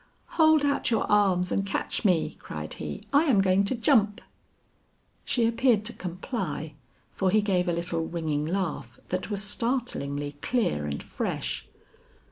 [0.29, 4.19] "Hold out your arms and catch me," cried he; "I am going to jump."
[5.25, 6.73] She appeared to comply;
[7.11, 11.67] for he gave a little ringing laugh that was startlingly clear and fresh.